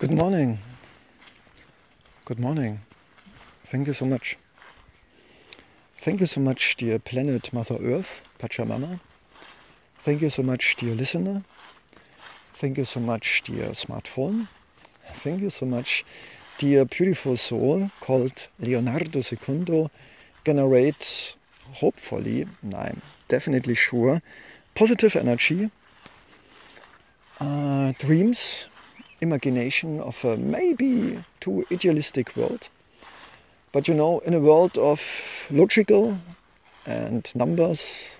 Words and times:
Good 0.00 0.14
morning. 0.14 0.56
Good 2.24 2.40
morning. 2.40 2.80
Thank 3.66 3.86
you 3.86 3.92
so 3.92 4.06
much. 4.06 4.38
Thank 6.00 6.20
you 6.20 6.26
so 6.26 6.40
much, 6.40 6.76
dear 6.78 6.98
planet 6.98 7.52
Mother 7.52 7.76
Earth, 7.84 8.22
Pachamama. 8.38 9.00
Thank 9.98 10.22
you 10.22 10.30
so 10.30 10.42
much, 10.42 10.76
dear 10.76 10.94
listener. 10.94 11.42
Thank 12.54 12.78
you 12.78 12.86
so 12.86 12.98
much, 12.98 13.42
dear 13.44 13.72
smartphone. 13.72 14.48
Thank 15.16 15.42
you 15.42 15.50
so 15.50 15.66
much, 15.66 16.02
dear 16.56 16.86
beautiful 16.86 17.36
soul 17.36 17.90
called 18.00 18.48
Leonardo 18.58 19.20
Secundo. 19.20 19.90
Generate, 20.46 21.36
hopefully, 21.74 22.46
I'm 22.74 23.02
definitely 23.28 23.74
sure, 23.74 24.22
positive 24.74 25.14
energy, 25.14 25.70
uh, 27.38 27.92
dreams, 27.98 28.69
imagination 29.20 30.00
of 30.00 30.24
a 30.24 30.36
maybe 30.36 31.22
too 31.40 31.66
idealistic 31.70 32.36
world. 32.36 32.68
But 33.72 33.86
you 33.86 33.94
know, 33.94 34.18
in 34.20 34.34
a 34.34 34.40
world 34.40 34.76
of 34.78 35.46
logical 35.50 36.18
and 36.86 37.30
numbers 37.34 38.18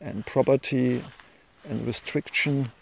and 0.00 0.26
property 0.26 1.02
and 1.68 1.86
restriction, 1.86 2.72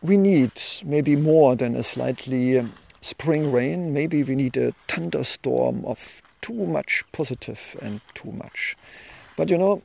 we 0.00 0.16
need 0.16 0.52
maybe 0.84 1.16
more 1.16 1.54
than 1.56 1.76
a 1.76 1.82
slightly 1.82 2.58
um, 2.58 2.72
spring 3.00 3.52
rain. 3.52 3.92
Maybe 3.92 4.22
we 4.22 4.34
need 4.34 4.56
a 4.56 4.72
thunderstorm 4.88 5.84
of 5.84 6.22
too 6.40 6.66
much 6.66 7.04
positive 7.12 7.76
and 7.80 8.00
too 8.14 8.32
much. 8.32 8.76
But 9.36 9.50
you 9.50 9.58
know, 9.58 9.82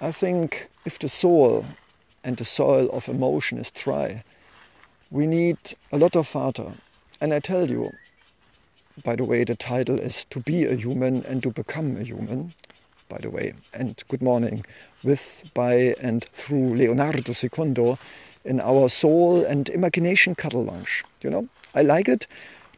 I 0.00 0.12
think 0.12 0.68
if 0.84 0.98
the 0.98 1.08
soul 1.08 1.66
and 2.22 2.36
the 2.36 2.44
soil 2.44 2.88
of 2.90 3.08
emotion 3.08 3.58
is 3.58 3.70
dry, 3.70 4.24
we 5.14 5.28
need 5.28 5.56
a 5.92 5.96
lot 5.96 6.16
of 6.16 6.34
water. 6.34 6.72
And 7.20 7.32
I 7.32 7.38
tell 7.38 7.70
you, 7.70 7.92
by 9.04 9.14
the 9.14 9.24
way, 9.24 9.44
the 9.44 9.54
title 9.54 9.96
is 9.96 10.24
To 10.24 10.40
Be 10.40 10.64
a 10.64 10.74
Human 10.74 11.24
and 11.24 11.40
to 11.44 11.50
Become 11.50 11.96
a 11.96 12.02
Human, 12.02 12.52
by 13.08 13.18
the 13.18 13.30
way. 13.30 13.54
And 13.72 14.02
good 14.08 14.20
morning, 14.20 14.66
with, 15.04 15.44
by, 15.54 15.94
and 16.00 16.24
through 16.32 16.74
Leonardo 16.74 17.32
Secundo 17.32 17.96
in 18.44 18.60
our 18.60 18.88
soul 18.88 19.44
and 19.44 19.68
imagination 19.68 20.34
cuddle 20.34 20.64
lounge. 20.64 21.04
You 21.22 21.30
know, 21.30 21.48
I 21.76 21.82
like 21.82 22.08
it 22.08 22.26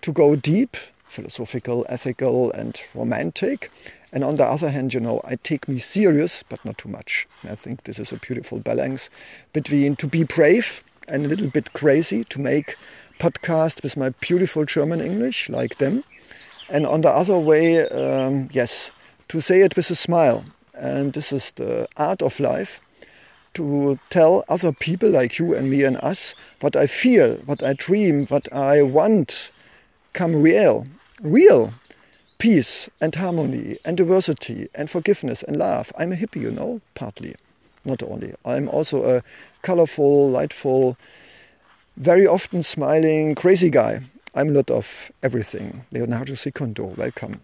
to 0.02 0.12
go 0.12 0.36
deep, 0.36 0.76
philosophical, 1.06 1.86
ethical, 1.88 2.52
and 2.52 2.78
romantic. 2.94 3.70
And 4.12 4.22
on 4.22 4.36
the 4.36 4.44
other 4.44 4.68
hand, 4.68 4.92
you 4.92 5.00
know, 5.00 5.22
I 5.24 5.36
take 5.36 5.68
me 5.68 5.78
serious, 5.78 6.44
but 6.50 6.62
not 6.66 6.76
too 6.76 6.90
much. 6.90 7.26
And 7.40 7.52
I 7.52 7.54
think 7.54 7.84
this 7.84 7.98
is 7.98 8.12
a 8.12 8.16
beautiful 8.16 8.58
balance 8.58 9.08
between 9.54 9.96
to 9.96 10.06
be 10.06 10.22
brave 10.22 10.82
and 11.08 11.24
a 11.24 11.28
little 11.28 11.48
bit 11.48 11.72
crazy 11.72 12.24
to 12.24 12.40
make 12.40 12.76
podcast 13.18 13.82
with 13.82 13.96
my 13.96 14.10
beautiful 14.20 14.64
German 14.64 15.00
English 15.00 15.48
like 15.48 15.78
them. 15.78 16.04
And 16.68 16.86
on 16.86 17.00
the 17.00 17.10
other 17.10 17.38
way, 17.38 17.88
um, 17.88 18.48
yes, 18.52 18.90
to 19.28 19.40
say 19.40 19.60
it 19.60 19.76
with 19.76 19.90
a 19.90 19.94
smile. 19.94 20.44
And 20.74 21.12
this 21.12 21.32
is 21.32 21.52
the 21.52 21.88
art 21.96 22.22
of 22.22 22.40
life 22.40 22.80
to 23.54 23.98
tell 24.10 24.44
other 24.48 24.72
people 24.72 25.08
like 25.08 25.38
you 25.38 25.54
and 25.54 25.70
me 25.70 25.82
and 25.82 25.96
us 25.98 26.34
what 26.60 26.76
I 26.76 26.86
feel, 26.86 27.36
what 27.46 27.62
I 27.62 27.72
dream, 27.72 28.26
what 28.26 28.52
I 28.52 28.82
want 28.82 29.50
come 30.12 30.42
real. 30.42 30.86
Real 31.22 31.72
peace 32.38 32.90
and 33.00 33.14
harmony 33.14 33.78
and 33.84 33.96
diversity 33.96 34.68
and 34.74 34.90
forgiveness 34.90 35.42
and 35.42 35.56
love. 35.56 35.92
I'm 35.98 36.12
a 36.12 36.16
hippie, 36.16 36.42
you 36.42 36.50
know, 36.50 36.80
partly. 36.94 37.36
Not 37.86 38.02
only. 38.02 38.34
I'm 38.44 38.68
also 38.68 39.16
a 39.16 39.22
colorful, 39.62 40.28
lightful, 40.28 40.96
very 41.96 42.26
often 42.26 42.62
smiling, 42.62 43.34
crazy 43.34 43.70
guy. 43.70 44.00
I'm 44.34 44.48
a 44.48 44.52
lot 44.52 44.70
of 44.70 45.10
everything. 45.22 45.86
Leonardo 45.92 46.34
Secundo, 46.34 46.84
welcome. 46.96 47.40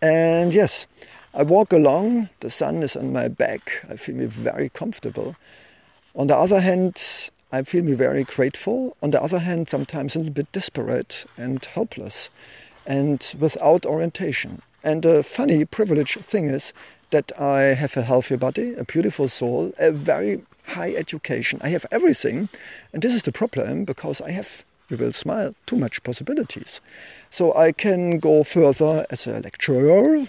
And 0.00 0.52
yes, 0.54 0.86
I 1.34 1.42
walk 1.42 1.72
along, 1.72 2.30
the 2.40 2.50
sun 2.50 2.82
is 2.82 2.96
on 2.96 3.12
my 3.12 3.28
back, 3.28 3.84
I 3.88 3.96
feel 3.96 4.16
me 4.16 4.24
very 4.24 4.70
comfortable. 4.70 5.36
On 6.16 6.26
the 6.26 6.36
other 6.36 6.60
hand, 6.60 7.30
I 7.52 7.62
feel 7.62 7.84
me 7.84 7.92
very 7.92 8.24
grateful. 8.24 8.96
On 9.02 9.10
the 9.10 9.22
other 9.22 9.38
hand, 9.38 9.68
sometimes 9.68 10.16
a 10.16 10.18
little 10.18 10.32
bit 10.32 10.50
desperate 10.52 11.26
and 11.36 11.64
helpless 11.64 12.30
and 12.86 13.34
without 13.38 13.84
orientation. 13.84 14.62
And 14.82 15.02
the 15.02 15.22
funny, 15.22 15.64
privileged 15.64 16.20
thing 16.20 16.48
is 16.48 16.72
that 17.10 17.32
I 17.40 17.74
have 17.74 17.96
a 17.96 18.02
healthy 18.02 18.36
body, 18.36 18.74
a 18.74 18.84
beautiful 18.84 19.28
soul, 19.28 19.72
a 19.78 19.90
very 19.90 20.42
high 20.68 20.94
education. 20.94 21.60
I 21.62 21.68
have 21.70 21.86
everything. 21.90 22.48
And 22.92 23.02
this 23.02 23.14
is 23.14 23.22
the 23.22 23.32
problem 23.32 23.84
because 23.84 24.20
I 24.20 24.30
have, 24.30 24.64
you 24.88 24.96
will 24.96 25.12
smile, 25.12 25.54
too 25.66 25.76
much 25.76 26.02
possibilities. 26.02 26.80
So 27.30 27.54
I 27.54 27.72
can 27.72 28.18
go 28.18 28.44
further 28.44 29.06
as 29.10 29.26
a 29.26 29.40
lecturer. 29.40 30.26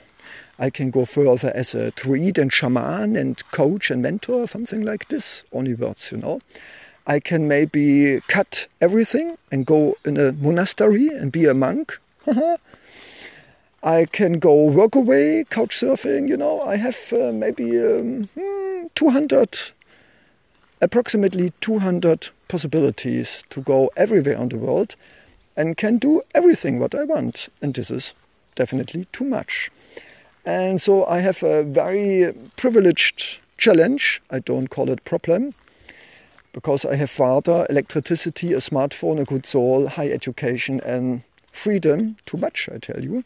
I 0.57 0.69
can 0.69 0.89
go 0.91 1.05
further 1.05 1.51
as 1.55 1.73
a 1.73 1.91
druid 1.91 2.37
and 2.37 2.51
shaman 2.51 3.15
and 3.15 3.41
coach 3.51 3.91
and 3.91 4.01
mentor, 4.01 4.47
something 4.47 4.81
like 4.81 5.07
this. 5.09 5.43
Only 5.53 5.73
words, 5.73 6.11
you 6.11 6.17
know. 6.17 6.41
I 7.07 7.19
can 7.19 7.47
maybe 7.47 8.21
cut 8.27 8.67
everything 8.81 9.37
and 9.51 9.65
go 9.65 9.95
in 10.05 10.17
a 10.17 10.31
monastery 10.33 11.07
and 11.07 11.31
be 11.31 11.45
a 11.45 11.53
monk. 11.53 11.99
I 13.81 14.05
can 14.05 14.39
go 14.39 14.65
work 14.65 14.95
away, 14.95 15.45
couch 15.49 15.79
surfing, 15.79 16.27
you 16.27 16.37
know. 16.37 16.61
I 16.61 16.75
have 16.75 16.97
uh, 17.13 17.31
maybe 17.31 17.79
um, 17.79 18.29
hmm, 18.37 18.87
200 18.95 19.71
approximately 20.81 21.51
200 21.61 22.29
possibilities 22.47 23.43
to 23.49 23.61
go 23.61 23.91
everywhere 23.97 24.35
in 24.35 24.49
the 24.49 24.57
world 24.57 24.95
and 25.55 25.77
can 25.77 25.97
do 25.97 26.21
everything 26.33 26.79
what 26.79 26.95
I 26.95 27.03
want. 27.03 27.49
And 27.61 27.73
this 27.73 27.91
is 27.91 28.13
definitely 28.55 29.07
too 29.11 29.25
much. 29.25 29.69
And 30.45 30.81
so 30.81 31.05
I 31.05 31.19
have 31.19 31.43
a 31.43 31.63
very 31.63 32.33
privileged 32.55 33.39
challenge. 33.57 34.21
I 34.31 34.39
don't 34.39 34.69
call 34.69 34.89
it 34.89 35.03
problem 35.03 35.53
because 36.53 36.85
I 36.85 36.95
have 36.95 37.19
water, 37.19 37.67
electricity, 37.69 38.53
a 38.53 38.57
smartphone, 38.57 39.19
a 39.19 39.25
good 39.25 39.45
soul, 39.45 39.87
high 39.87 40.09
education 40.09 40.79
and 40.81 41.23
freedom. 41.59 42.15
Too 42.25 42.37
much, 42.37 42.69
I 42.73 42.77
tell 42.77 43.03
you. 43.03 43.23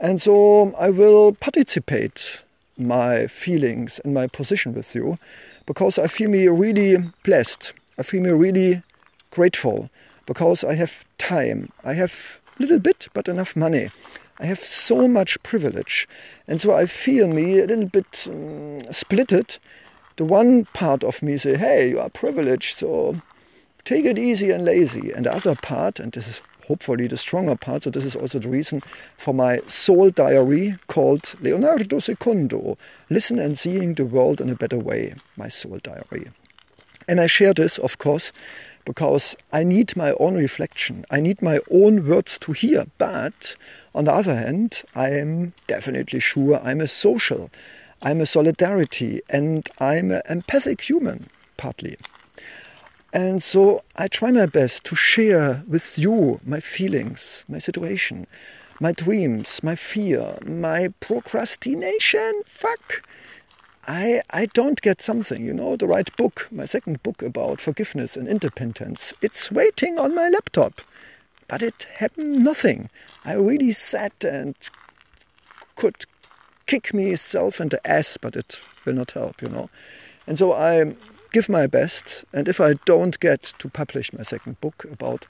And 0.00 0.20
so 0.20 0.74
I 0.78 0.90
will 0.90 1.32
participate 1.32 2.42
my 2.76 3.26
feelings 3.28 4.00
and 4.04 4.12
my 4.12 4.26
position 4.26 4.74
with 4.74 4.94
you 4.94 5.18
because 5.66 5.98
I 5.98 6.08
feel 6.08 6.28
me 6.30 6.48
really 6.48 6.96
blessed. 7.22 7.72
I 7.98 8.02
feel 8.02 8.22
me 8.22 8.30
really 8.30 8.82
grateful 9.30 9.88
because 10.26 10.64
I 10.64 10.74
have 10.74 11.04
time. 11.18 11.70
I 11.84 11.94
have 11.94 12.40
little 12.58 12.78
bit, 12.78 13.08
but 13.14 13.28
enough 13.28 13.56
money. 13.56 13.90
I 14.38 14.46
have 14.46 14.60
so 14.60 15.06
much 15.06 15.42
privilege. 15.42 16.08
And 16.48 16.60
so 16.60 16.74
I 16.74 16.86
feel 16.86 17.28
me 17.28 17.60
a 17.60 17.66
little 17.66 17.86
bit 17.86 18.26
um, 18.28 18.80
splitted. 18.90 19.58
The 20.16 20.24
one 20.24 20.64
part 20.66 21.04
of 21.04 21.22
me 21.22 21.36
say, 21.36 21.56
hey, 21.56 21.90
you 21.90 22.00
are 22.00 22.10
privileged, 22.10 22.78
so 22.78 23.16
take 23.84 24.04
it 24.04 24.18
easy 24.18 24.50
and 24.50 24.64
lazy. 24.64 25.12
And 25.12 25.24
the 25.24 25.34
other 25.34 25.54
part, 25.54 26.00
and 26.00 26.12
this 26.12 26.28
is 26.28 26.42
hopefully 26.66 27.06
the 27.06 27.16
stronger 27.16 27.56
part. 27.56 27.84
So 27.84 27.90
this 27.90 28.04
is 28.04 28.16
also 28.16 28.38
the 28.38 28.48
reason 28.48 28.82
for 29.16 29.34
my 29.34 29.60
soul 29.66 30.10
diary 30.10 30.76
called 30.88 31.34
Leonardo 31.40 31.98
Secundo, 31.98 32.76
Listen 33.10 33.38
and 33.38 33.58
Seeing 33.58 33.94
the 33.94 34.06
World 34.06 34.40
in 34.40 34.50
a 34.50 34.54
Better 34.54 34.78
Way, 34.78 35.14
my 35.36 35.48
soul 35.48 35.78
diary. 35.82 36.28
And 37.06 37.20
I 37.20 37.26
share 37.26 37.52
this, 37.52 37.78
of 37.78 37.98
course, 37.98 38.32
because 38.84 39.36
I 39.52 39.64
need 39.64 39.96
my 39.96 40.12
own 40.12 40.34
reflection. 40.34 41.04
I 41.10 41.20
need 41.20 41.42
my 41.42 41.60
own 41.70 42.06
words 42.08 42.38
to 42.40 42.52
hear. 42.52 42.86
But 42.98 43.56
on 43.94 44.04
the 44.06 44.12
other 44.12 44.34
hand, 44.34 44.82
I 44.94 45.10
am 45.10 45.52
definitely 45.66 46.20
sure 46.20 46.60
I'm 46.62 46.80
a 46.80 46.86
social, 46.86 47.50
I'm 48.02 48.20
a 48.20 48.26
solidarity, 48.26 49.20
and 49.28 49.68
I'm 49.78 50.10
an 50.10 50.22
empathic 50.28 50.80
human, 50.82 51.28
partly. 51.56 51.96
And 53.14 53.44
so 53.44 53.84
I 53.94 54.08
try 54.08 54.32
my 54.32 54.46
best 54.46 54.82
to 54.86 54.96
share 54.96 55.62
with 55.68 55.96
you 55.96 56.40
my 56.44 56.58
feelings, 56.58 57.44
my 57.48 57.60
situation, 57.60 58.26
my 58.80 58.90
dreams, 58.90 59.62
my 59.62 59.76
fear, 59.76 60.36
my 60.44 60.88
procrastination. 60.98 62.42
Fuck. 62.44 63.06
I, 63.86 64.22
I 64.30 64.46
don't 64.46 64.82
get 64.82 65.00
something, 65.00 65.44
you 65.44 65.54
know, 65.54 65.76
the 65.76 65.86
right 65.86 66.10
book, 66.16 66.48
my 66.50 66.64
second 66.64 67.04
book 67.04 67.22
about 67.22 67.60
forgiveness 67.60 68.16
and 68.16 68.26
independence. 68.26 69.14
It's 69.22 69.52
waiting 69.52 69.96
on 69.96 70.12
my 70.16 70.28
laptop. 70.28 70.80
But 71.46 71.62
it 71.62 71.86
happened 71.98 72.42
nothing. 72.42 72.90
I 73.24 73.34
really 73.34 73.70
sat 73.70 74.24
and 74.24 74.56
could 75.76 76.04
kick 76.66 76.92
myself 76.92 77.60
in 77.60 77.68
the 77.68 77.86
ass, 77.86 78.16
but 78.20 78.34
it 78.34 78.60
will 78.84 78.94
not 78.94 79.12
help, 79.12 79.40
you 79.40 79.50
know. 79.50 79.70
And 80.26 80.36
so 80.36 80.52
I 80.52 80.96
give 81.34 81.48
my 81.48 81.66
best. 81.66 82.24
And 82.32 82.46
if 82.46 82.60
I 82.60 82.74
don't 82.84 83.18
get 83.18 83.42
to 83.58 83.68
publish 83.68 84.12
my 84.12 84.22
second 84.22 84.60
book 84.60 84.86
about 84.90 85.26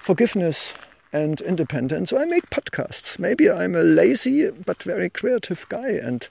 forgiveness 0.00 0.72
and 1.12 1.40
independence, 1.40 2.12
I 2.12 2.24
make 2.24 2.48
podcasts. 2.48 3.18
Maybe 3.18 3.50
I'm 3.50 3.74
a 3.74 3.82
lazy 3.82 4.50
but 4.50 4.84
very 4.84 5.10
creative 5.10 5.68
guy, 5.68 5.90
and 5.90 6.28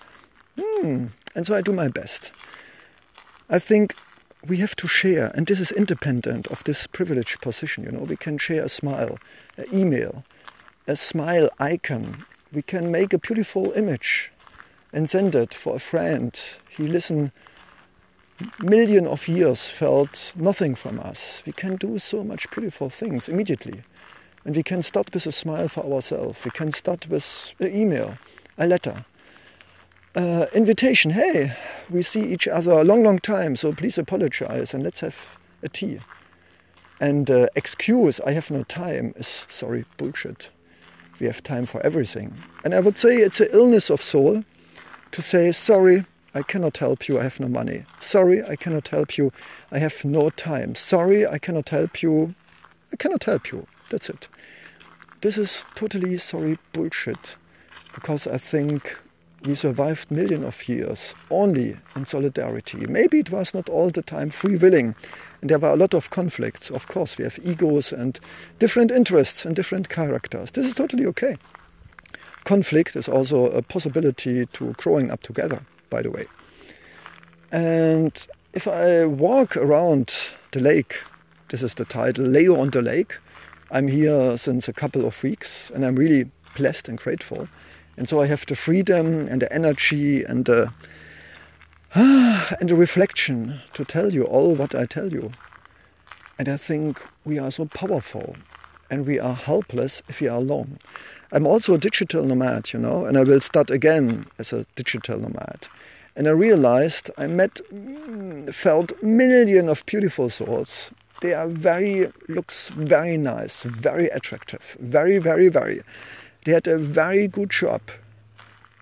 hmm, 0.58 1.08
and 1.36 1.46
so 1.46 1.56
I 1.56 1.62
do 1.62 1.74
my 1.74 1.90
best. 1.90 2.31
I 3.50 3.60
think 3.60 3.96
we 4.48 4.58
have 4.58 4.78
to 4.78 4.88
share, 4.88 5.31
and 5.36 5.46
this 5.46 5.60
is 5.60 5.72
independent 5.72 6.48
of 6.48 6.63
this 6.63 6.88
privileged 6.88 7.42
position. 7.42 7.84
You 7.84 7.92
know, 7.92 8.06
we 8.06 8.16
can 8.16 8.38
share 8.38 8.63
a 8.63 8.69
smile, 8.69 9.19
an 9.58 9.66
email, 9.74 10.24
a 10.88 10.96
smile 10.96 11.50
icon. 11.60 12.25
We 12.54 12.62
can 12.62 12.92
make 12.92 13.12
a 13.12 13.19
beautiful 13.19 13.74
image 13.74 14.31
and 14.94 15.10
send 15.10 15.36
it 15.36 15.54
for 15.54 15.75
a 15.75 15.80
friend. 15.80 16.31
He 16.69 16.88
listen 16.88 17.34
million 18.60 19.08
of 19.08 19.28
years 19.28 19.70
felt 19.70 20.34
nothing 20.36 20.76
from 20.76 21.00
us. 21.00 21.44
We 21.46 21.52
can 21.52 21.76
do 21.76 22.00
so 22.00 22.24
much 22.24 22.50
beautiful 22.52 22.90
things 22.90 23.30
immediately. 23.30 23.84
And 24.46 24.56
we 24.56 24.64
can 24.64 24.82
start 24.82 25.14
with 25.14 25.26
a 25.26 25.32
smile 25.32 25.68
for 25.68 25.84
ourselves. 25.86 26.44
We 26.44 26.52
can 26.52 26.72
start 26.72 27.08
with 27.08 27.54
an 27.60 27.76
email, 27.76 28.18
a 28.58 28.66
letter, 28.66 29.06
uh, 30.16 30.48
invitation. 30.54 31.12
Hey, 31.12 31.56
we 31.90 32.02
see 32.02 32.22
each 32.22 32.48
other 32.48 32.72
a 32.72 32.84
long, 32.84 33.04
long 33.04 33.20
time, 33.20 33.56
so 33.56 33.72
please 33.74 33.98
apologize 33.98 34.74
and 34.74 34.84
let's 34.84 35.02
have 35.02 35.38
a 35.64 35.70
tea. 35.70 36.00
And 37.00 37.30
uh, 37.30 37.48
excuse, 37.56 38.20
I 38.22 38.32
have 38.32 38.52
no 38.52 38.64
time, 38.64 39.14
is 39.16 39.46
sorry, 39.50 39.86
bullshit. 39.98 40.50
We 41.20 41.28
have 41.28 41.44
time 41.44 41.66
for 41.66 41.86
everything. 41.86 42.34
And 42.64 42.74
I 42.74 42.80
would 42.80 42.98
say 42.98 43.18
it's 43.18 43.40
an 43.40 43.50
illness 43.52 43.90
of 43.90 44.02
soul 44.02 44.44
to 45.12 45.22
say, 45.22 45.52
sorry, 45.52 46.06
I 46.33 46.44
cannot 46.44 46.78
help 46.78 47.07
you, 47.07 47.19
I 47.19 47.24
have 47.24 47.39
no 47.39 47.48
money. 47.48 47.83
Sorry, 48.00 48.44
I 48.44 48.56
cannot 48.56 48.88
help 48.88 49.18
you, 49.18 49.31
I 49.72 49.80
have 49.80 50.06
no 50.06 50.30
time. 50.30 50.75
Sorry, 50.75 51.28
I 51.28 51.38
cannot 51.38 51.69
help 51.69 52.01
you, 52.01 52.36
I 52.94 52.95
cannot 52.95 53.25
help 53.25 53.51
you. 53.51 53.68
That's 53.89 54.10
it. 54.10 54.28
This 55.22 55.38
is 55.38 55.66
totally 55.75 56.18
sorry 56.18 56.57
bullshit 56.74 57.36
because 57.94 58.25
I 58.25 58.38
think 58.38 58.98
we 59.45 59.56
survived 59.56 60.12
millions 60.12 60.45
of 60.45 60.69
years 60.69 61.16
only 61.30 61.78
in 61.95 62.06
solidarity. 62.06 62.86
Maybe 62.88 63.19
it 63.19 63.31
was 63.31 63.54
not 63.54 63.69
all 63.69 63.89
the 63.89 64.01
time 64.01 64.30
free 64.30 64.56
willing, 64.56 64.95
and 65.42 65.50
there 65.50 65.60
were 65.60 65.72
a 65.72 65.75
lot 65.75 65.94
of 65.94 66.10
conflicts. 66.12 66.69
Of 66.69 66.88
course, 66.88 67.18
we 67.18 67.24
have 67.24 67.39
egos 67.44 67.92
and 67.92 68.19
different 68.60 68.92
interests 68.92 69.45
and 69.45 69.56
different 69.56 69.89
characters. 69.89 70.51
This 70.51 70.68
is 70.68 70.75
totally 70.75 71.06
okay. 71.07 71.38
Conflict 72.44 72.95
is 72.95 73.07
also 73.07 73.45
a 73.45 73.62
possibility 73.62 74.45
to 74.48 74.74
growing 74.74 75.12
up 75.12 75.22
together, 75.22 75.62
by 75.92 76.02
the 76.02 76.10
way. 76.10 76.26
And 77.52 78.28
if 78.54 78.68
I 78.68 79.06
walk 79.06 79.56
around 79.56 80.34
the 80.52 80.60
lake, 80.60 81.04
this 81.50 81.62
is 81.62 81.76
the 81.76 81.86
title, 81.86 82.26
Leo 82.26 82.60
on 82.60 82.72
the 82.72 82.82
Lake, 82.82 83.20
I'm 83.70 83.88
here 83.88 84.38
since 84.38 84.68
a 84.68 84.74
couple 84.74 85.06
of 85.06 85.22
weeks 85.22 85.70
and 85.70 85.86
I'm 85.86 85.96
really 85.96 86.32
blessed 86.56 86.90
and 86.90 86.98
grateful. 86.98 87.48
And 87.98 88.10
so 88.10 88.22
I 88.22 88.26
have 88.26 88.46
the 88.46 88.56
freedom 88.56 89.28
and 89.28 89.42
the 89.42 89.54
energy 89.54 90.24
and 90.24 90.46
the, 90.46 90.74
and 91.94 92.70
the 92.70 92.76
reflection 92.76 93.62
to 93.74 93.86
tell 93.86 94.12
you 94.12 94.24
all 94.24 94.56
what 94.56 94.74
I 94.74 94.86
tell 94.86 95.14
you. 95.14 95.32
And 96.40 96.50
I 96.50 96.58
think 96.58 97.06
we 97.24 97.38
are 97.38 97.52
so 97.52 97.66
powerful 97.66 98.36
and 98.90 99.06
we 99.06 99.20
are 99.20 99.36
helpless 99.36 100.02
if 100.10 100.20
we 100.22 100.28
are 100.28 100.38
alone. 100.38 100.80
I'm 101.31 101.48
also 101.48 101.74
a 101.75 101.78
digital 101.78 102.24
nomad, 102.24 102.74
you 102.74 102.80
know, 102.80 103.06
and 103.06 103.18
I 103.18 103.24
will 103.24 103.42
start 103.42 103.69
again 103.69 104.25
as 104.38 104.51
a 104.51 104.66
digital 104.75 105.19
nomad. 105.19 105.68
And 106.16 106.28
I 106.28 106.31
realized 106.31 107.10
I 107.18 107.28
met, 107.28 107.62
mm, 107.74 108.54
felt 108.54 108.92
million 109.01 109.69
of 109.69 109.86
beautiful 109.86 110.30
souls 110.30 110.92
they 111.22 111.33
are 111.36 111.48
very, 111.48 112.12
looks 112.28 112.69
very 112.69 113.16
nice, 113.16 113.63
very 113.63 114.07
attractive, 114.07 114.75
very, 114.80 115.19
very, 115.19 115.50
very. 115.50 115.81
They 116.44 116.51
had 116.51 116.68
a 116.68 116.80
very 116.80 117.28
good 117.28 117.51
job, 117.51 117.81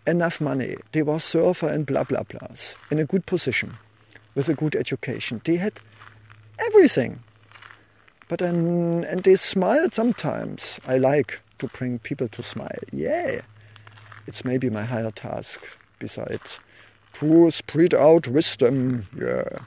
enough 0.08 0.40
money. 0.40 0.78
They 0.94 1.04
were 1.04 1.20
surfer 1.20 1.68
and 1.68 1.86
blah, 1.86 2.06
blah, 2.06 2.24
blahs, 2.24 2.78
in 2.90 2.98
a 2.98 3.06
good 3.06 3.26
position, 3.26 3.78
with 4.36 4.48
a 4.48 4.54
good 4.54 4.76
education. 4.76 5.42
They 5.44 5.58
had 5.58 5.74
everything. 6.68 7.20
But 8.30 8.40
then, 8.40 9.06
and 9.10 9.24
they 9.24 9.36
smiled 9.36 9.94
sometimes. 9.94 10.80
I 10.88 10.98
like 10.98 11.42
to 11.60 11.68
bring 11.68 12.00
people 12.00 12.28
to 12.30 12.44
smile. 12.44 12.80
Yeah, 12.92 13.42
it's 14.28 14.44
maybe 14.44 14.70
my 14.70 14.84
higher 14.84 15.12
task 15.12 15.66
besides 16.00 16.60
to 17.14 17.52
spread 17.52 17.94
out 17.94 18.28
wisdom. 18.28 19.06
Yeah. 19.18 19.60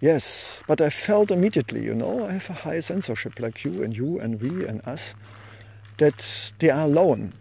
Yes, 0.00 0.62
but 0.66 0.80
I 0.80 0.88
felt 0.88 1.30
immediately, 1.30 1.84
you 1.84 1.94
know, 1.94 2.26
I 2.26 2.32
have 2.32 2.48
a 2.48 2.54
high 2.54 2.80
censorship 2.80 3.38
like 3.38 3.64
you 3.64 3.82
and 3.82 3.94
you 3.94 4.18
and 4.18 4.40
we 4.40 4.66
and 4.66 4.80
us, 4.86 5.14
that 5.98 6.54
they 6.58 6.70
are 6.70 6.84
alone. 6.84 7.34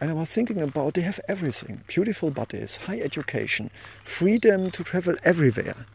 And 0.00 0.10
I 0.10 0.14
was 0.14 0.30
thinking 0.30 0.62
about 0.62 0.94
they 0.94 1.02
have 1.02 1.20
everything 1.28 1.82
beautiful 1.86 2.30
bodies, 2.30 2.78
high 2.78 3.00
education, 3.00 3.70
freedom 4.02 4.70
to 4.70 4.82
travel 4.82 5.16
everywhere. 5.24 5.86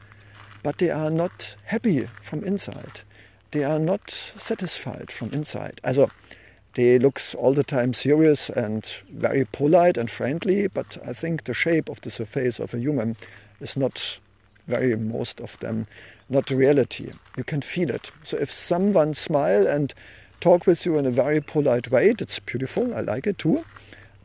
But 0.62 0.78
they 0.78 0.92
are 0.92 1.10
not 1.10 1.56
happy 1.66 2.08
from 2.22 2.44
inside. 2.44 3.02
They 3.50 3.64
are 3.64 3.80
not 3.80 4.10
satisfied 4.12 5.12
from 5.12 5.34
inside. 5.34 5.82
Also, 5.84 6.10
they 6.74 7.00
look 7.00 7.22
all 7.38 7.54
the 7.54 7.64
time 7.64 7.94
serious 7.94 8.50
and 8.50 8.86
very 9.12 9.46
polite 9.46 9.98
and 9.98 10.10
friendly, 10.10 10.68
but 10.68 10.98
I 11.06 11.14
think 11.14 11.44
the 11.44 11.54
shape 11.54 11.90
of 11.90 12.02
the 12.02 12.12
surface 12.12 12.60
of 12.60 12.74
a 12.74 12.80
human 12.80 13.18
is 13.60 13.76
not 13.76 14.20
very 14.68 14.96
most 14.96 15.42
of 15.42 15.60
them 15.60 15.86
not 16.32 16.46
the 16.48 16.56
reality. 16.56 17.12
You 17.38 17.44
can 17.44 17.62
feel 17.62 17.92
it. 17.92 18.12
So 18.24 18.38
if 18.38 18.50
someone 18.50 19.14
smile 19.14 19.68
and 19.68 19.94
talk 20.40 20.66
with 20.66 20.86
you 20.86 20.98
in 20.98 21.06
a 21.06 21.12
very 21.12 21.42
polite 21.42 21.92
way, 21.92 22.14
that's 22.14 22.40
beautiful. 22.40 22.96
I 22.96 23.02
like 23.02 23.28
it 23.28 23.38
too. 23.38 23.66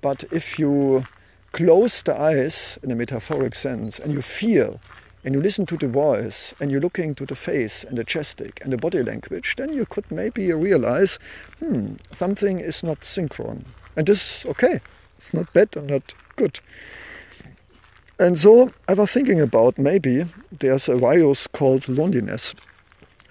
But 0.00 0.24
if 0.30 0.58
you 0.58 1.06
close 1.52 2.02
the 2.02 2.18
eyes 2.18 2.78
in 2.82 2.90
a 2.92 2.94
metaphoric 2.94 3.54
sense 3.54 3.98
and 3.98 4.12
you 4.12 4.22
feel 4.22 4.80
and 5.26 5.34
you 5.34 5.42
listen 5.42 5.66
to 5.66 5.76
the 5.76 5.88
voice 5.88 6.54
and 6.60 6.70
you're 6.70 6.80
looking 6.80 7.12
to 7.16 7.26
the 7.26 7.34
face 7.34 7.82
and 7.82 7.98
the 7.98 8.04
gestic 8.04 8.62
and 8.62 8.72
the 8.72 8.78
body 8.78 9.02
language, 9.02 9.56
then 9.56 9.72
you 9.72 9.84
could 9.84 10.08
maybe 10.08 10.52
realize, 10.52 11.18
hmm, 11.58 11.94
something 12.14 12.60
is 12.60 12.84
not 12.84 13.00
synchron. 13.00 13.64
And 13.96 14.06
this 14.06 14.44
is 14.44 14.46
okay. 14.46 14.80
It's 15.18 15.34
not 15.34 15.52
bad 15.52 15.76
and 15.76 15.88
not 15.88 16.14
good. 16.36 16.60
And 18.20 18.38
so 18.38 18.70
I 18.86 18.94
was 18.94 19.10
thinking 19.10 19.40
about 19.40 19.78
maybe 19.78 20.26
there's 20.60 20.88
a 20.88 20.96
virus 20.96 21.48
called 21.48 21.88
loneliness, 21.88 22.54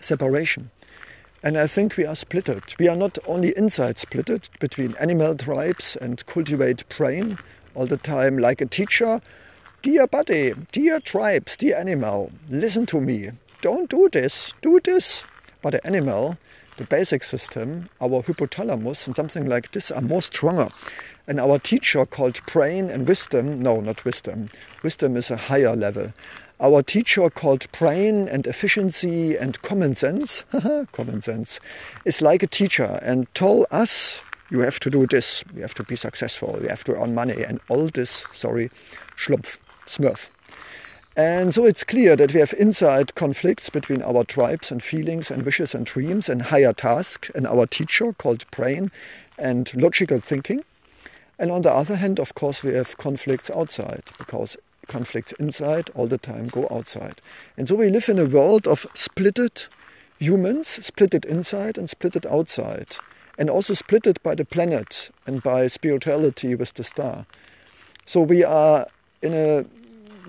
separation. 0.01 0.71
And 1.43 1.57
I 1.57 1.65
think 1.65 1.95
we 1.95 2.05
are 2.05 2.15
splitted. 2.15 2.77
We 2.77 2.89
are 2.89 2.97
not 2.97 3.17
only 3.25 3.53
inside 3.55 3.95
splitted 3.95 4.49
between 4.59 4.95
animal 4.99 5.33
tribes 5.35 5.95
and 5.95 6.25
cultivate 6.25 6.83
brain 6.89 7.37
all 7.73 7.85
the 7.87 7.97
time 7.97 8.37
like 8.37 8.59
a 8.59 8.65
teacher. 8.65 9.21
Dear 9.85 10.07
buddy, 10.07 10.51
dear 10.71 10.99
tribes, 10.99 11.57
dear 11.57 11.77
animal, 11.77 12.31
listen 12.49 12.87
to 12.87 12.99
me. 12.99 13.29
Don't 13.61 13.87
do 13.87 14.09
this, 14.11 14.51
do 14.63 14.79
this. 14.83 15.27
But 15.61 15.73
the 15.73 15.85
animal, 15.85 16.39
the 16.77 16.85
basic 16.85 17.21
system, 17.21 17.87
our 18.01 18.23
hypothalamus 18.23 19.05
and 19.05 19.15
something 19.15 19.45
like 19.45 19.73
this 19.73 19.91
are 19.91 20.01
more 20.01 20.23
stronger. 20.23 20.69
And 21.27 21.39
our 21.39 21.59
teacher 21.59 22.03
called 22.07 22.43
brain 22.51 22.89
and 22.89 23.07
wisdom, 23.07 23.61
no, 23.61 23.79
not 23.79 24.03
wisdom, 24.05 24.49
wisdom 24.81 25.15
is 25.15 25.29
a 25.29 25.37
higher 25.37 25.75
level. 25.75 26.13
Our 26.59 26.81
teacher 26.81 27.29
called 27.29 27.71
brain 27.71 28.27
and 28.27 28.47
efficiency 28.47 29.37
and 29.37 29.61
common 29.61 29.93
sense, 29.93 30.45
common 30.93 31.21
sense, 31.21 31.59
is 32.05 32.23
like 32.23 32.41
a 32.41 32.47
teacher 32.47 32.99
and 33.03 33.31
told 33.35 33.67
us, 33.69 34.23
you 34.49 34.61
have 34.61 34.79
to 34.79 34.89
do 34.89 35.05
this, 35.05 35.43
you 35.53 35.61
have 35.61 35.75
to 35.75 35.83
be 35.83 35.95
successful, 35.95 36.57
you 36.59 36.69
have 36.69 36.83
to 36.85 36.95
earn 36.99 37.13
money, 37.13 37.43
and 37.43 37.59
all 37.69 37.87
this, 37.89 38.25
sorry, 38.31 38.69
schlumpf, 39.15 39.59
smurf. 39.85 40.29
And 41.17 41.53
so 41.55 41.63
it's 41.63 41.85
clear 41.85 42.17
that 42.17 42.33
we 42.33 42.41
have 42.41 42.53
inside 42.53 43.15
conflicts 43.15 43.69
between 43.69 44.01
our 44.01 44.25
tribes 44.25 44.69
and 44.69 44.83
feelings 44.83 45.31
and 45.31 45.43
wishes 45.43 45.73
and 45.73 45.85
dreams 45.85 46.27
and 46.27 46.41
higher 46.41 46.73
task 46.73 47.29
and 47.33 47.47
our 47.47 47.65
teacher 47.65 48.11
called 48.11 48.49
brain 48.51 48.91
and 49.37 49.71
logical 49.73 50.19
thinking. 50.19 50.65
And 51.39 51.51
on 51.51 51.61
the 51.61 51.71
other 51.71 51.95
hand, 51.95 52.19
of 52.19 52.35
course, 52.35 52.63
we 52.63 52.73
have 52.73 52.97
conflicts 52.97 53.49
outside 53.49 54.03
because 54.17 54.57
conflicts 54.87 55.31
inside 55.33 55.89
all 55.95 56.07
the 56.07 56.17
time 56.17 56.47
go 56.47 56.67
outside. 56.69 57.21
And 57.57 57.67
so 57.67 57.75
we 57.75 57.89
live 57.89 58.09
in 58.09 58.19
a 58.19 58.25
world 58.25 58.67
of 58.67 58.85
splitted 58.93 59.69
humans, 60.19 60.67
splitted 60.67 61.25
inside 61.25 61.77
and 61.77 61.87
splitted 61.87 62.29
outside, 62.29 62.97
and 63.37 63.49
also 63.49 63.73
splitted 63.73 64.21
by 64.21 64.35
the 64.35 64.45
planet 64.45 65.11
and 65.25 65.41
by 65.41 65.67
spirituality 65.67 66.55
with 66.55 66.73
the 66.73 66.83
star. 66.83 67.25
So 68.05 68.21
we 68.21 68.43
are 68.43 68.87
in 69.25 69.33
a 69.33 69.65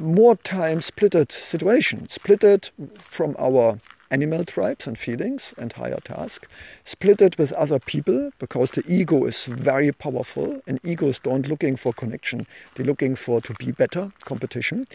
more 0.00 0.36
time 0.36 0.80
splitted 0.80 1.30
situation, 1.30 2.06
splitted 2.06 2.70
from 2.98 3.36
our 3.38 3.78
animal 4.10 4.44
tribes 4.44 4.86
and 4.86 4.98
feelings 4.98 5.52
and 5.58 5.72
higher 5.72 5.98
task, 6.04 6.48
splitted 6.84 7.36
with 7.38 7.52
other 7.52 7.78
people 7.78 8.30
because 8.38 8.70
the 8.70 8.82
ego 8.86 9.24
is 9.24 9.46
very 9.46 9.92
powerful 9.92 10.60
and 10.66 10.80
egos 10.84 11.18
don't 11.18 11.48
looking 11.48 11.76
for 11.76 11.92
connection, 11.92 12.46
they're 12.74 12.86
looking 12.86 13.14
for 13.14 13.40
to 13.40 13.52
be 13.54 13.72
better, 13.72 14.12
competition. 14.24 14.86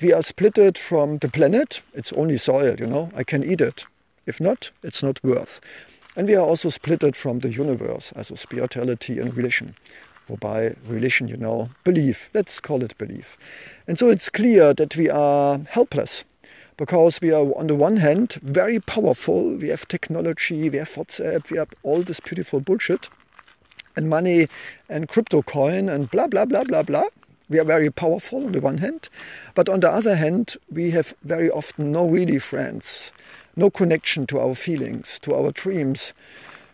We 0.00 0.12
are 0.12 0.22
splitted 0.22 0.78
from 0.78 1.18
the 1.18 1.28
planet, 1.28 1.82
it's 1.92 2.12
only 2.14 2.38
soil, 2.38 2.74
you 2.78 2.86
know, 2.86 3.10
I 3.14 3.22
can 3.22 3.44
eat 3.44 3.60
it. 3.60 3.86
If 4.26 4.40
not, 4.40 4.70
it's 4.82 5.02
not 5.02 5.22
worth. 5.22 5.60
And 6.16 6.26
we 6.28 6.34
are 6.34 6.46
also 6.46 6.68
splitted 6.70 7.14
from 7.14 7.40
the 7.40 7.50
universe, 7.50 8.12
as 8.16 8.30
a 8.30 8.36
spirituality 8.36 9.18
and 9.18 9.36
religion. 9.36 9.74
Whereby 10.26 10.74
religion, 10.86 11.28
you 11.28 11.36
know, 11.36 11.70
belief, 11.84 12.30
let's 12.32 12.60
call 12.60 12.82
it 12.82 12.96
belief. 12.96 13.36
And 13.86 13.98
so 13.98 14.08
it's 14.08 14.30
clear 14.30 14.72
that 14.74 14.96
we 14.96 15.10
are 15.10 15.58
helpless 15.58 16.24
because 16.76 17.20
we 17.20 17.30
are, 17.30 17.52
on 17.56 17.66
the 17.66 17.74
one 17.74 17.98
hand, 17.98 18.34
very 18.42 18.80
powerful. 18.80 19.56
We 19.56 19.68
have 19.68 19.86
technology, 19.86 20.70
we 20.70 20.78
have 20.78 20.90
WhatsApp, 20.90 21.50
we 21.50 21.58
have 21.58 21.68
all 21.82 22.02
this 22.02 22.20
beautiful 22.20 22.60
bullshit 22.60 23.10
and 23.96 24.08
money 24.08 24.48
and 24.88 25.08
crypto 25.08 25.42
coin 25.42 25.88
and 25.88 26.10
blah, 26.10 26.26
blah, 26.26 26.44
blah, 26.44 26.64
blah, 26.64 26.82
blah. 26.82 27.04
We 27.48 27.60
are 27.60 27.64
very 27.64 27.90
powerful 27.90 28.46
on 28.46 28.52
the 28.52 28.60
one 28.60 28.78
hand, 28.78 29.10
but 29.54 29.68
on 29.68 29.80
the 29.80 29.90
other 29.90 30.16
hand, 30.16 30.56
we 30.72 30.90
have 30.92 31.14
very 31.22 31.50
often 31.50 31.92
no 31.92 32.08
really 32.08 32.38
friends, 32.38 33.12
no 33.54 33.68
connection 33.68 34.26
to 34.28 34.40
our 34.40 34.54
feelings, 34.54 35.18
to 35.20 35.34
our 35.34 35.52
dreams, 35.52 36.14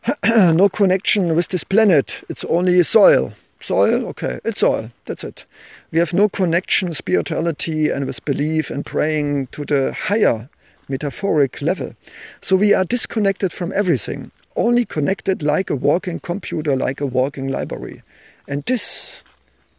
no 0.26 0.68
connection 0.68 1.34
with 1.34 1.48
this 1.48 1.64
planet. 1.64 2.24
It's 2.28 2.44
only 2.44 2.82
soil. 2.82 3.32
Soil, 3.60 4.06
okay, 4.06 4.40
it's 4.44 4.60
soil. 4.60 4.90
That's 5.04 5.22
it. 5.24 5.44
We 5.90 5.98
have 5.98 6.14
no 6.14 6.28
connection, 6.28 6.94
spirituality, 6.94 7.90
and 7.90 8.06
with 8.06 8.24
belief 8.24 8.70
and 8.70 8.86
praying 8.86 9.48
to 9.48 9.64
the 9.64 9.92
higher 9.92 10.48
metaphoric 10.88 11.60
level. 11.60 11.94
So 12.40 12.56
we 12.56 12.72
are 12.72 12.84
disconnected 12.84 13.52
from 13.52 13.72
everything, 13.74 14.30
only 14.56 14.86
connected 14.86 15.42
like 15.42 15.68
a 15.68 15.76
walking 15.76 16.20
computer, 16.20 16.74
like 16.74 17.00
a 17.00 17.06
walking 17.06 17.48
library. 17.48 18.02
And 18.48 18.64
this 18.64 19.22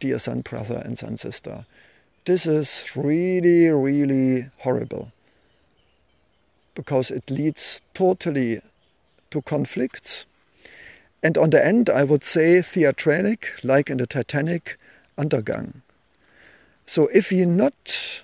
dear 0.02 0.18
son, 0.18 0.40
brother, 0.40 0.82
and 0.84 0.98
son, 0.98 1.16
sister. 1.16 1.64
This 2.24 2.46
is 2.46 2.90
really, 2.96 3.68
really 3.68 4.46
horrible 4.58 5.12
because 6.74 7.10
it 7.10 7.30
leads 7.30 7.82
totally 7.94 8.60
to 9.32 9.42
conflicts. 9.42 10.26
And 11.22 11.36
on 11.36 11.50
the 11.50 11.64
end, 11.64 11.90
I 11.90 12.04
would 12.04 12.24
say 12.24 12.58
theatralic, 12.58 13.62
like 13.62 13.90
in 13.90 13.98
the 13.98 14.06
Titanic, 14.06 14.78
undergang. 15.18 15.82
So 16.86 17.08
if 17.14 17.30
we 17.30 17.44
not 17.44 18.22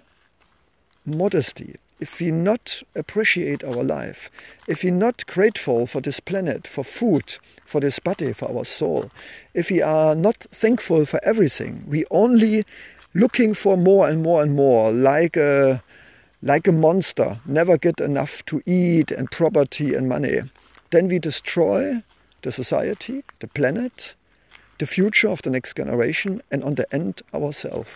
modesty, 1.07 1.77
if 2.01 2.21
we 2.21 2.31
not 2.31 2.83
appreciate 2.95 3.65
our 3.65 3.83
life, 3.83 4.31
if 4.67 4.83
we 4.83 4.91
not 4.91 5.27
grateful 5.27 5.87
for 5.87 6.01
this 6.01 6.21
planet, 6.21 6.67
for 6.67 6.85
food, 6.85 7.39
for 7.65 7.81
this 7.81 7.99
body, 7.99 8.33
for 8.33 8.51
our 8.51 8.65
soul, 8.65 9.11
if 9.55 9.71
we 9.71 9.83
are 9.83 10.15
not 10.15 10.37
thankful 10.53 11.05
for 11.07 11.21
everything, 11.25 11.85
we 11.87 12.05
only 12.11 12.65
looking 13.15 13.55
for 13.55 13.77
more 13.77 14.09
and 14.09 14.23
more 14.23 14.43
and 14.43 14.55
more, 14.55 14.93
like 14.93 15.37
a 15.37 15.83
like 16.41 16.69
a 16.69 16.73
monster, 16.73 17.41
never 17.47 17.77
get 17.77 18.01
enough 18.01 18.45
to 18.47 18.63
eat 18.65 19.11
and 19.11 19.29
property 19.29 19.95
and 19.95 20.09
money, 20.09 20.41
then 20.91 21.09
we 21.09 21.19
destroy 21.19 22.03
the 22.43 22.53
society, 22.53 23.25
the 23.41 23.49
planet, 23.49 24.15
the 24.79 24.87
future 24.87 25.29
of 25.29 25.43
the 25.43 25.51
next 25.51 25.77
generation, 25.77 26.43
and 26.51 26.63
on 26.65 26.75
the 26.77 26.93
end 26.95 27.23
ourselves. 27.35 27.91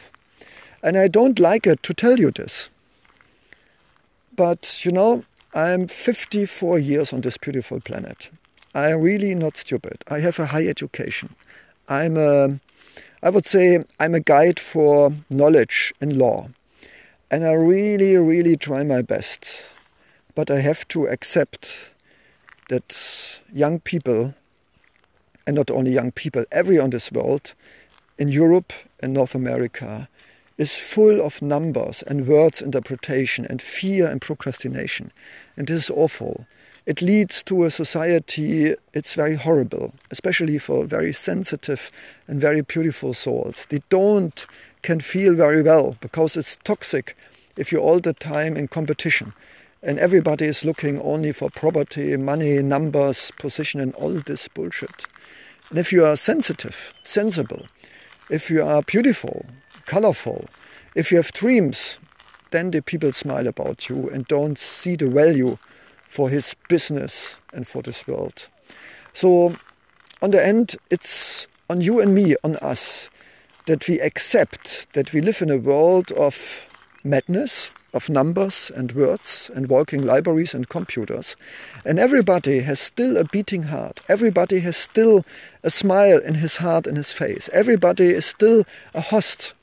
And 0.82 0.98
I 0.98 1.08
don't 1.08 1.38
like 1.38 1.66
it 1.66 1.82
to 1.84 1.94
tell 1.94 2.18
you 2.18 2.30
this. 2.30 2.70
But 4.34 4.84
you 4.84 4.92
know, 4.92 5.24
I'm 5.54 5.86
54 5.86 6.78
years 6.78 7.12
on 7.12 7.20
this 7.20 7.36
beautiful 7.36 7.80
planet. 7.80 8.30
I'm 8.74 9.00
really 9.00 9.34
not 9.34 9.56
stupid. 9.58 10.02
I 10.08 10.20
have 10.20 10.38
a 10.38 10.46
high 10.46 10.66
education. 10.66 11.34
I'm 11.88 12.16
a, 12.16 12.58
I 13.22 13.30
would 13.30 13.46
say, 13.46 13.84
I'm 14.00 14.14
a 14.14 14.20
guide 14.20 14.58
for 14.58 15.12
knowledge 15.28 15.92
and 16.00 16.16
law. 16.16 16.48
And 17.30 17.44
I 17.44 17.52
really, 17.52 18.16
really 18.16 18.56
try 18.56 18.82
my 18.82 19.02
best. 19.02 19.66
But 20.34 20.50
I 20.50 20.60
have 20.60 20.88
to 20.88 21.06
accept 21.06 21.91
that 22.68 23.40
young 23.52 23.80
people, 23.80 24.34
and 25.46 25.56
not 25.56 25.70
only 25.70 25.92
young 25.92 26.12
people, 26.12 26.44
everyone 26.52 26.86
in 26.86 26.90
this 26.90 27.12
world, 27.12 27.54
in 28.18 28.28
Europe 28.28 28.72
and 29.00 29.12
North 29.12 29.34
America, 29.34 30.08
is 30.58 30.78
full 30.78 31.20
of 31.20 31.42
numbers 31.42 32.02
and 32.02 32.26
words 32.26 32.62
interpretation 32.62 33.46
and 33.46 33.60
fear 33.60 34.06
and 34.06 34.20
procrastination. 34.20 35.10
And 35.56 35.66
this 35.66 35.84
is 35.84 35.90
awful. 35.90 36.46
It 36.84 37.00
leads 37.00 37.42
to 37.44 37.64
a 37.64 37.70
society, 37.70 38.74
it's 38.92 39.14
very 39.14 39.36
horrible, 39.36 39.92
especially 40.10 40.58
for 40.58 40.84
very 40.84 41.12
sensitive 41.12 41.90
and 42.26 42.40
very 42.40 42.60
beautiful 42.60 43.14
souls. 43.14 43.66
They 43.68 43.82
don't 43.88 44.46
can 44.82 45.00
feel 45.00 45.34
very 45.34 45.62
well 45.62 45.96
because 46.00 46.36
it's 46.36 46.56
toxic 46.64 47.16
if 47.56 47.70
you're 47.70 47.80
all 47.80 48.00
the 48.00 48.12
time 48.12 48.56
in 48.56 48.66
competition 48.66 49.32
and 49.82 49.98
everybody 49.98 50.46
is 50.46 50.64
looking 50.64 51.00
only 51.00 51.32
for 51.32 51.50
property, 51.50 52.16
money, 52.16 52.62
numbers, 52.62 53.32
position, 53.38 53.80
and 53.80 53.94
all 53.94 54.12
this 54.12 54.48
bullshit. 54.48 55.06
And 55.70 55.78
if 55.78 55.92
you 55.92 56.04
are 56.04 56.16
sensitive, 56.16 56.92
sensible, 57.02 57.66
if 58.30 58.50
you 58.50 58.62
are 58.62 58.82
beautiful, 58.82 59.46
colorful. 59.86 60.46
If 60.94 61.10
you 61.10 61.16
have 61.18 61.32
dreams, 61.32 61.98
then 62.50 62.70
the 62.70 62.82
people 62.82 63.12
smile 63.12 63.46
about 63.46 63.88
you 63.88 64.08
and 64.10 64.26
don't 64.26 64.58
see 64.58 64.96
the 64.96 65.08
value 65.08 65.58
for 66.08 66.28
his 66.28 66.54
business 66.68 67.40
and 67.52 67.66
for 67.66 67.82
this 67.82 68.06
world. 68.06 68.48
So, 69.12 69.56
on 70.20 70.30
the 70.30 70.44
end, 70.44 70.76
it's 70.90 71.46
on 71.68 71.80
you 71.80 72.00
and 72.00 72.14
me, 72.14 72.36
on 72.44 72.56
us, 72.58 73.08
that 73.66 73.88
we 73.88 74.00
accept 74.00 74.92
that 74.94 75.12
we 75.12 75.20
live 75.20 75.42
in 75.42 75.50
a 75.50 75.58
world 75.58 76.12
of 76.12 76.68
madness, 77.04 77.70
of 77.92 78.08
numbers 78.08 78.70
and 78.74 78.92
words 78.92 79.50
and 79.54 79.68
walking 79.68 80.02
libraries 80.02 80.54
and 80.54 80.68
computers. 80.68 81.36
And 81.84 81.98
everybody 81.98 82.60
has 82.60 82.80
still 82.80 83.16
a 83.16 83.24
beating 83.24 83.64
heart. 83.64 84.00
Everybody 84.08 84.60
has 84.60 84.76
still 84.76 85.24
a 85.62 85.70
smile 85.70 86.18
in 86.18 86.34
his 86.34 86.58
heart 86.58 86.86
and 86.86 86.96
his 86.96 87.12
face. 87.12 87.50
Everybody 87.52 88.06
is 88.10 88.26
still 88.26 88.64
a 88.94 89.00
host 89.00 89.54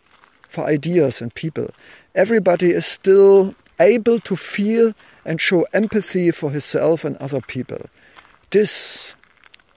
for 0.47 0.65
ideas 0.65 1.21
and 1.21 1.33
people. 1.33 1.71
Everybody 2.15 2.71
is 2.71 2.85
still 2.85 3.55
able 3.79 4.19
to 4.19 4.35
feel 4.35 4.93
and 5.25 5.39
show 5.39 5.65
empathy 5.73 6.31
for 6.31 6.51
himself 6.51 7.05
and 7.05 7.15
other 7.17 7.41
people. 7.41 7.89
This, 8.49 9.15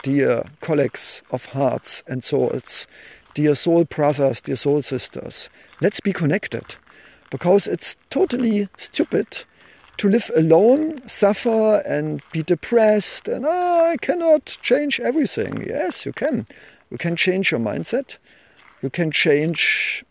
dear 0.02 0.44
colleagues 0.60 1.22
of 1.30 1.46
hearts 1.46 2.02
and 2.06 2.24
souls, 2.24 2.86
dear 3.34 3.54
soul 3.54 3.84
brothers, 3.84 4.40
dear 4.40 4.56
soul 4.56 4.82
sisters, 4.82 5.48
let's 5.80 6.00
be 6.00 6.12
connected 6.12 6.76
because 7.32 7.66
it's 7.66 7.96
totally 8.10 8.68
stupid 8.76 9.44
to 9.96 10.08
live 10.08 10.30
alone, 10.36 11.08
suffer, 11.08 11.82
and 11.86 12.20
be 12.30 12.42
depressed, 12.42 13.26
and 13.26 13.46
oh, 13.48 13.90
I 13.90 13.96
cannot 13.96 14.58
change 14.60 15.00
everything. 15.00 15.64
Yes, 15.66 16.04
you 16.04 16.12
can. 16.12 16.46
You 16.90 16.98
can 16.98 17.16
change 17.16 17.50
your 17.50 17.60
mindset. 17.60 18.18
You 18.82 18.90
can 18.90 19.10
change 19.10 20.04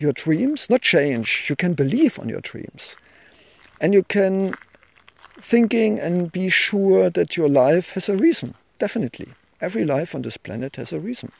your 0.00 0.12
dreams, 0.12 0.68
not 0.68 0.82
change, 0.82 1.46
you 1.48 1.54
can 1.54 1.74
believe 1.74 2.18
on 2.18 2.28
your 2.28 2.40
dreams. 2.40 2.96
And 3.80 3.94
you 3.94 4.02
can 4.02 4.54
thinking 5.40 6.00
and 6.00 6.32
be 6.32 6.48
sure 6.48 7.08
that 7.08 7.36
your 7.36 7.48
life 7.48 7.92
has 7.92 8.08
a 8.08 8.16
reason, 8.16 8.54
definitely. 8.80 9.28
Every 9.60 9.84
life 9.84 10.14
on 10.14 10.22
this 10.22 10.36
planet 10.36 10.76
has 10.76 10.92
a 10.92 11.00
reason. 11.00 11.32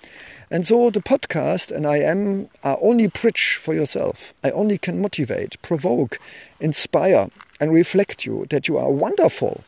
And 0.51 0.67
so 0.67 0.91
the 0.91 1.01
podcast 1.01 1.71
and 1.71 1.87
I 1.87 1.99
am 1.99 2.49
are 2.65 2.79
only 2.81 3.07
bridge 3.07 3.59
for 3.61 3.75
yourself. 3.75 4.35
I 4.43 4.51
only 4.51 4.79
can 4.79 5.01
motivate, 5.01 5.61
provoke, 5.63 6.19
inspire, 6.61 7.29
and 7.61 7.73
reflect 7.73 8.27
you 8.27 8.47
that 8.51 8.69
you 8.69 8.77
are 8.77 8.91
wonderful, 8.91 9.65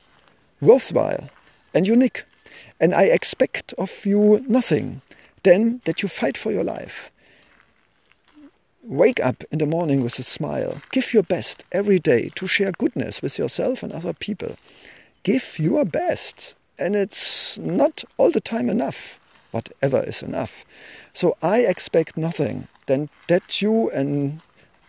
worthwhile, 0.60 1.30
and 1.74 1.86
unique. 1.86 2.24
And 2.80 2.94
I 2.94 3.04
expect 3.04 3.72
of 3.78 4.04
you 4.04 4.44
nothing 4.48 5.02
then 5.42 5.80
that 5.84 6.02
you 6.02 6.08
fight 6.08 6.36
for 6.36 6.52
your 6.52 6.64
life 6.64 7.10
Wake 8.82 9.20
up 9.20 9.44
in 9.50 9.58
the 9.58 9.66
morning 9.66 10.02
with 10.02 10.18
a 10.18 10.22
smile. 10.22 10.80
Give 10.90 11.12
your 11.12 11.22
best 11.22 11.64
every 11.70 11.98
day 11.98 12.30
to 12.34 12.46
share 12.46 12.72
goodness 12.72 13.20
with 13.20 13.38
yourself 13.38 13.82
and 13.82 13.92
other 13.92 14.14
people. 14.14 14.54
Give 15.22 15.58
your 15.58 15.84
best. 15.84 16.54
And 16.80 16.96
it's 16.96 17.58
not 17.58 18.04
all 18.16 18.30
the 18.30 18.40
time 18.40 18.70
enough, 18.70 19.20
whatever 19.50 20.02
is 20.02 20.22
enough. 20.22 20.64
So 21.12 21.36
I 21.42 21.58
expect 21.60 22.16
nothing 22.16 22.68
than 22.86 23.10
that 23.28 23.60
you 23.60 23.90
and 23.90 24.40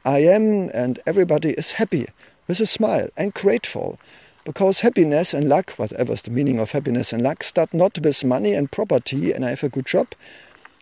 I 0.05 0.19
am 0.19 0.69
and 0.73 0.99
everybody 1.05 1.51
is 1.51 1.71
happy 1.71 2.07
with 2.47 2.59
a 2.61 2.65
smile 2.65 3.09
and 3.17 3.33
grateful. 3.33 3.99
Because 4.43 4.79
happiness 4.79 5.33
and 5.33 5.47
luck, 5.47 5.73
whatever 5.73 6.13
is 6.13 6.23
the 6.23 6.31
meaning 6.31 6.59
of 6.59 6.71
happiness 6.71 7.13
and 7.13 7.21
luck, 7.21 7.43
start 7.43 7.73
not 7.73 7.99
with 7.99 8.23
money 8.23 8.53
and 8.53 8.71
property 8.71 9.31
and 9.31 9.45
I 9.45 9.49
have 9.49 9.63
a 9.63 9.69
good 9.69 9.85
job. 9.85 10.07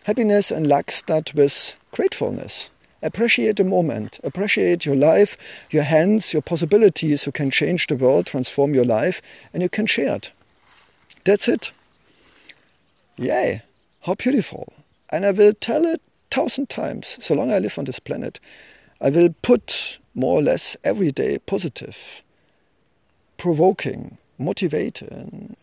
Happiness 0.04 0.50
and 0.50 0.66
luck 0.66 0.90
start 0.90 1.34
with 1.34 1.76
gratefulness. 1.90 2.70
Appreciate 3.02 3.56
the 3.56 3.64
moment. 3.64 4.20
Appreciate 4.22 4.86
your 4.86 4.96
life, 4.96 5.36
your 5.70 5.82
hands, 5.82 6.32
your 6.32 6.42
possibilities. 6.42 7.26
You 7.26 7.32
can 7.32 7.50
change 7.50 7.86
the 7.86 7.96
world, 7.96 8.26
transform 8.26 8.74
your 8.74 8.84
life, 8.84 9.20
and 9.52 9.62
you 9.62 9.68
can 9.68 9.86
share 9.86 10.16
it. 10.16 10.32
That's 11.30 11.46
it. 11.46 11.70
Yay! 13.16 13.62
How 14.00 14.16
beautiful. 14.16 14.72
And 15.10 15.24
I 15.24 15.30
will 15.30 15.54
tell 15.54 15.86
it 15.86 16.02
thousand 16.28 16.68
times, 16.68 17.18
so 17.20 17.36
long 17.36 17.52
I 17.52 17.60
live 17.60 17.78
on 17.78 17.84
this 17.84 18.00
planet. 18.00 18.40
I 19.00 19.10
will 19.10 19.32
put 19.40 20.00
more 20.12 20.40
or 20.40 20.42
less 20.42 20.76
every 20.82 21.12
day 21.12 21.38
positive, 21.38 22.24
provoking, 23.36 24.18
motivating, 24.38 25.54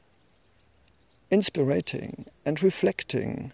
inspiring, 1.29 2.27
and 2.45 2.63
reflecting 2.63 3.51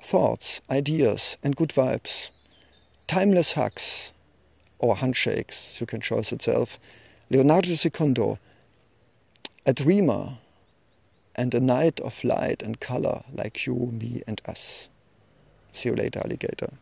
thoughts, 0.00 0.60
ideas, 0.70 1.38
and 1.42 1.56
good 1.56 1.70
vibes 1.70 2.30
timeless 3.08 3.54
hugs 3.54 4.12
or 4.78 4.94
handshakes, 4.94 5.80
you 5.80 5.88
can 5.88 6.00
choose 6.00 6.30
itself, 6.30 6.78
Leonardo 7.30 7.70
II, 7.70 8.38
a 9.66 9.72
dreamer 9.72 10.38
and 11.34 11.54
a 11.54 11.60
knight 11.60 12.00
of 12.00 12.22
light 12.24 12.62
and 12.62 12.80
color 12.80 13.22
like 13.32 13.66
you, 13.66 13.74
me, 13.74 14.22
and 14.26 14.40
us. 14.46 14.88
See 15.72 15.88
you 15.88 15.94
later, 15.94 16.20
alligator. 16.20 16.72